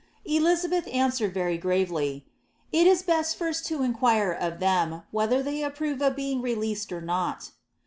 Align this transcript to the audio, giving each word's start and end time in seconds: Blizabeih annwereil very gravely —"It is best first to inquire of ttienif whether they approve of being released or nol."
Blizabeih 0.25 0.91
annwereil 0.91 1.31
very 1.31 1.59
gravely 1.59 2.25
—"It 2.71 2.87
is 2.87 3.03
best 3.03 3.35
first 3.35 3.67
to 3.67 3.83
inquire 3.83 4.31
of 4.31 4.53
ttienif 4.55 5.03
whether 5.11 5.43
they 5.43 5.61
approve 5.61 6.01
of 6.01 6.15
being 6.15 6.41
released 6.41 6.91
or 6.91 7.01
nol." 7.01 7.35